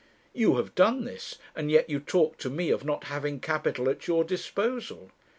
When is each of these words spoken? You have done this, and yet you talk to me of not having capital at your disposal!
You 0.33 0.55
have 0.55 0.73
done 0.73 1.03
this, 1.05 1.37
and 1.55 1.69
yet 1.69 1.87
you 1.87 1.99
talk 1.99 2.39
to 2.39 2.49
me 2.49 2.71
of 2.71 2.83
not 2.83 3.03
having 3.03 3.39
capital 3.39 3.87
at 3.87 4.07
your 4.07 4.23
disposal! 4.23 5.11